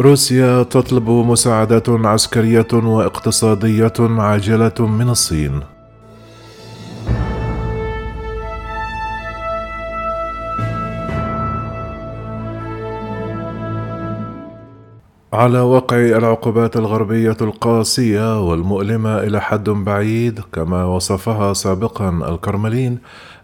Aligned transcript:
روسيا 0.00 0.62
تطلب 0.62 1.10
مساعدات 1.10 1.88
عسكرية 1.88 2.66
واقتصادية 2.72 3.92
عاجلة 4.00 4.86
من 4.86 5.08
الصين. 5.08 5.60
على 15.32 15.60
وقع 15.60 15.96
العقوبات 15.96 16.76
الغربية 16.76 17.36
القاسية 17.40 18.48
والمؤلمة 18.48 19.18
إلى 19.18 19.40
حد 19.40 19.70
بعيد 19.70 20.40
كما 20.52 20.84
وصفها 20.84 21.52
سابقا 21.52 22.08
الكرملين 22.08 22.98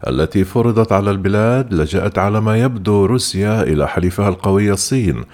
التي 0.07 0.45
فرضت 0.45 0.93
على 0.93 1.11
البلاد 1.11 1.75
لجأت 1.75 2.18
على 2.18 2.41
ما 2.41 2.59
يبدو 2.59 3.05
روسيا 3.07 3.62
إلى 3.62 3.89
حليفها 3.89 4.29
القوي 4.29 4.71
الصين 4.71 5.25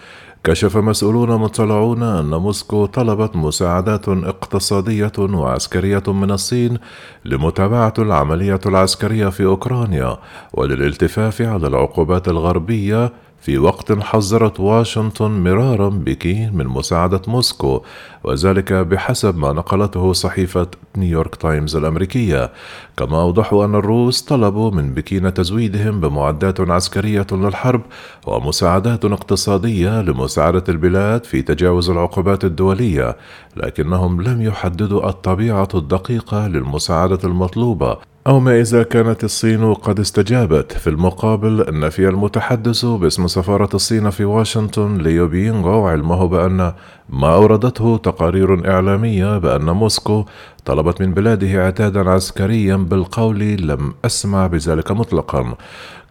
كشف 0.45 0.77
مسؤولون 0.77 1.31
مطلعون 1.41 2.03
أن 2.03 2.31
موسكو 2.31 2.87
طلبت 2.87 3.37
مساعدات 3.37 4.09
اقتصادية 4.09 5.13
وعسكرية 5.19 6.03
من 6.07 6.31
الصين 6.31 6.79
لمتابعة 7.25 7.95
العملية 7.99 8.61
العسكرية 8.67 9.29
في 9.29 9.45
أوكرانيا 9.45 10.19
وللالتفاف 10.55 11.43
على 11.43 11.67
العقوبات 11.67 12.29
الغربية 12.29 13.13
في 13.41 13.59
وقت 13.59 13.93
حذرت 13.93 14.61
واشنطن 14.61 15.31
مرارا 15.31 15.89
بكين 15.89 16.57
من 16.57 16.67
مساعدة 16.67 17.23
موسكو 17.29 17.83
وذلك 18.25 18.73
بحسب 18.73 19.37
ما 19.39 19.53
نقلته 19.53 20.13
صحيفة 20.13 20.67
نيويورك 20.97 21.37
تايمز 21.37 21.77
الأمريكية. 21.77 22.53
كما 22.97 23.21
أوضحوا 23.23 23.65
أن 23.65 23.75
الروس 23.75 24.23
طلبوا 24.23 24.71
من 24.71 24.95
بكين 24.95 25.35
تزويدهم 25.35 26.01
بمعدات 26.01 26.61
عسكرية 26.61 27.27
للحرب 27.33 27.83
ومساعدات 28.27 29.05
اقتصادية 29.05 30.03
لمساعدة 30.03 30.65
البلاد 30.69 31.25
في 31.25 31.43
تجاوز 31.43 31.91
العقوبات 31.91 32.45
الدولية 32.45 33.17
لكنهم 33.57 34.23
لم 34.23 34.43
يحددوا 34.43 35.09
الطبيعة 35.09 35.69
الدقيقة 35.75 36.47
للمساعدة 36.47 37.19
المطلوبة. 37.25 38.10
أو 38.27 38.41
ما 38.41 38.61
إذا 38.61 38.83
كانت 38.83 39.25
الصين 39.25 39.75
قد 39.75 40.01
استجابت 40.01 40.73
في 40.73 40.91
المقابل 40.91 41.81
نفي 41.81 42.09
المتحدث 42.09 42.85
باسم 42.85 43.27
سفارة 43.27 43.69
الصين 43.75 44.11
في 44.11 44.25
واشنطن 44.25 44.97
ليو 44.99 45.29
بينغو 45.29 45.87
علمه 45.87 46.29
بأن 46.29 46.73
ما 47.09 47.35
أوردته 47.35 47.97
تقارير 47.97 48.71
إعلامية 48.71 49.39
بأن 49.39 49.71
موسكو 49.71 50.25
طلبت 50.71 51.01
من 51.01 51.15
بلاده 51.15 51.67
عتادا 51.67 52.11
عسكريا 52.11 52.77
بالقول 52.77 53.39
لم 53.41 53.95
أسمع 54.05 54.47
بذلك 54.47 54.91
مطلقا 54.91 55.55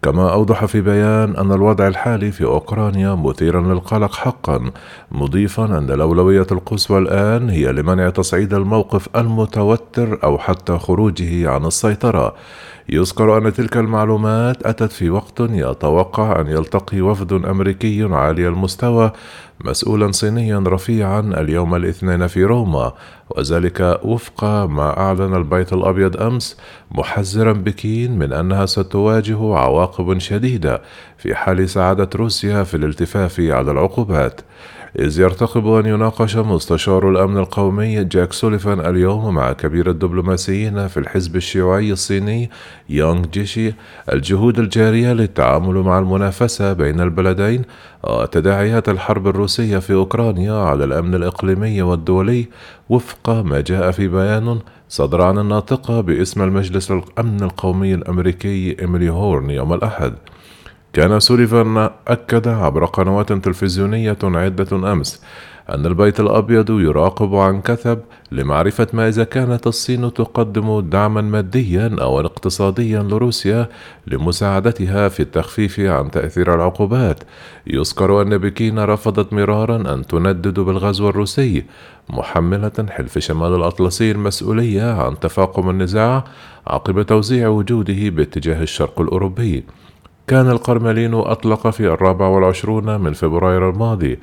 كما 0.02 0.34
أوضح 0.34 0.66
في 0.66 0.82
بيان 0.82 1.36
أن 1.36 1.52
الوضع 1.52 1.88
الحالي 1.88 2.32
في 2.32 2.44
أوكرانيا 2.44 3.16
مثيرا 3.16 3.62
للقلق 3.62 4.16
حقا 4.16 4.72
مضيفا 5.12 5.66
أن 5.66 5.92
الأولوية 5.92 6.48
القصوى 6.52 6.98
الآن 6.98 7.50
هي 7.50 7.72
لمنع 7.72 8.10
تصعيد 8.10 8.54
الموقف 8.54 9.10
المتوتر 9.16 10.20
أو 10.24 10.38
حتى 10.38 10.78
خروجه 10.78 11.50
عن 11.50 11.66
السيطرة. 11.66 12.36
يذكر 12.90 13.38
أن 13.38 13.54
تلك 13.54 13.78
المعلومات 13.78 14.66
أتت 14.66 14.92
في 14.92 15.10
وقت 15.10 15.40
يتوقع 15.40 16.42
أن 16.42 16.48
يلتقي 16.48 17.02
وفد 17.02 17.34
أمريكي 17.34 18.04
عالي 18.04 18.48
المستوى 18.48 19.12
مسؤولا 19.66 20.12
صينيا 20.12 20.64
رفيعا 20.68 21.20
اليوم 21.20 21.76
الاثنين 21.76 22.28
في 22.28 22.44
روما. 22.44 22.94
وذلك 23.30 24.00
وفق 24.04 24.44
ما 24.66 24.98
أعلن 24.98 25.36
البيت 25.36 25.74
الأبيض 25.74 26.22
أمس 26.22 26.58
محذرا 26.92 27.54
بكين 27.54 28.20
من 28.20 28.34
أنها 28.34 28.66
ستواجه 28.66 29.56
عواقب 29.56 30.18
شديدة 30.18 30.82
في 31.18 31.36
حال 31.36 31.70
سعادة 31.70 32.10
روسيا 32.16 32.64
في 32.64 32.78
الالتفاف 32.78 33.40
على 33.40 33.72
العقوبات. 33.72 34.42
إذ 34.96 35.20
يرتقب 35.20 35.68
أن 35.68 35.86
يناقش 35.86 36.38
مستشار 36.38 37.10
الأمن 37.10 37.38
القومي 37.38 38.04
جاك 38.04 38.34
سوليفان 38.34 38.80
اليوم 38.80 39.36
مع 39.36 39.54
كبير 39.54 39.90
الدبلوماسيين 39.90 40.88
في 40.88 40.98
الحزب 40.98 41.36
الشيوعي 41.36 41.92
الصيني 41.92 42.50
يونغ 42.90 43.26
جيشي. 43.26 43.74
الجهود 44.14 44.60
الجارية 44.60 45.14
للتعامل 45.14 45.76
مع 45.76 46.00
المنافسة 46.00 46.74
بين 46.74 47.02
البلدين 47.02 47.62
وتداعيات 48.04 48.90
الحرب 48.90 49.28
الروسية 49.28 49.78
في 49.78 49.94
أوكرانيا 49.94 50.54
على 50.54 50.84
الأمن 50.84 51.16
الإقليمي 51.16 51.82
والدولي. 51.82 52.48
وفق 52.90 53.30
ما 53.30 53.62
جاء 53.62 53.92
في 53.92 54.08
بيان 54.08 54.60
صدر 54.90 55.22
عن 55.22 55.38
الناطقة 55.38 56.02
باسم 56.02 56.42
المجلس 56.42 56.92
الأمن 56.92 57.44
القومي 57.44 57.94
الأمريكي 57.94 58.82
إيميلي 58.82 59.10
هورن 59.10 59.50
يوم 59.50 59.74
الأحد. 59.74 60.14
كان 61.00 61.20
سوليفان 61.20 61.90
أكد 62.08 62.48
عبر 62.48 62.86
قنوات 62.86 63.34
تلفزيونية 63.34 64.18
عدة 64.24 64.92
أمس 64.92 65.22
أن 65.70 65.86
البيت 65.86 66.20
الأبيض 66.20 66.70
يراقب 66.70 67.36
عن 67.36 67.62
كثب 67.62 68.00
لمعرفة 68.32 68.88
ما 68.94 69.08
إذا 69.08 69.24
كانت 69.24 69.68
الصين 69.68 70.14
تقدم 70.14 70.80
دعما 70.80 71.22
ماديا 71.22 71.96
أو 72.02 72.20
اقتصاديا 72.20 73.04
لروسيا 73.04 73.70
لمساعدتها 74.08 75.10
في 75.10 75.20
التخفيف 75.20 75.80
عن 75.80 76.12
تأثير 76.12 76.56
العقوبات. 76.56 77.24
يذكر 77.68 78.22
أن 78.22 78.38
بكين 78.38 78.80
رفضت 78.80 79.34
مرارا 79.34 79.94
أن 79.94 80.08
تندد 80.08 80.60
بالغزو 80.60 81.10
الروسي، 81.10 81.66
محملة 82.10 82.86
حلف 82.90 83.18
شمال 83.18 83.56
الأطلسي 83.56 84.12
المسؤولية 84.12 84.92
عن 84.94 85.20
تفاقم 85.20 85.70
النزاع 85.70 86.24
عقب 86.68 87.02
توزيع 87.02 87.48
وجوده 87.48 88.10
باتجاه 88.10 88.62
الشرق 88.64 89.02
الأوروبي. 89.02 89.64
كان 90.30 90.50
القرملين 90.50 91.14
أطلق 91.14 91.70
في 91.70 91.88
الرابع 91.88 92.28
والعشرون 92.28 93.02
من 93.02 93.14
فبراير 93.14 93.70
الماضي 93.70 94.20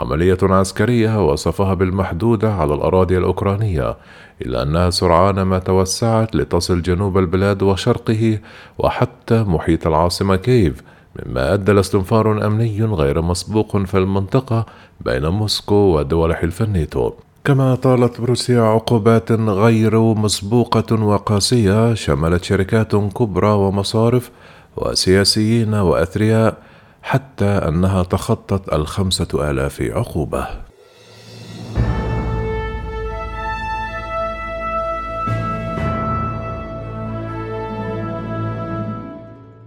عملية 0.00 0.38
عسكرية 0.42 1.26
وصفها 1.26 1.74
بالمحدودة 1.74 2.52
على 2.52 2.74
الأراضي 2.74 3.18
الأوكرانية 3.18 3.96
إلا 4.42 4.62
أنها 4.62 4.90
سرعان 4.90 5.42
ما 5.42 5.58
توسعت 5.58 6.36
لتصل 6.36 6.82
جنوب 6.82 7.18
البلاد 7.18 7.62
وشرقه 7.62 8.38
وحتى 8.78 9.42
محيط 9.42 9.86
العاصمة 9.86 10.36
كييف 10.36 10.82
مما 11.16 11.54
أدى 11.54 11.72
لاستنفار 11.72 12.46
أمني 12.46 12.84
غير 12.84 13.22
مسبوق 13.22 13.76
في 13.76 13.98
المنطقة 13.98 14.66
بين 15.00 15.26
موسكو 15.26 15.74
ودول 15.74 16.36
حلف 16.36 16.62
الناتو. 16.62 17.12
كما 17.44 17.74
طالت 17.74 18.20
روسيا 18.20 18.62
عقوبات 18.62 19.32
غير 19.32 20.00
مسبوقة 20.00 21.04
وقاسية 21.04 21.94
شملت 21.94 22.44
شركات 22.44 22.96
كبرى 22.96 23.50
ومصارف 23.50 24.30
وسياسيين 24.76 25.74
وأثرياء 25.74 26.56
حتى 27.02 27.44
أنها 27.44 28.02
تخطت 28.02 28.72
الخمسة 28.72 29.50
آلاف 29.50 29.82
عقوبة. 29.82 30.69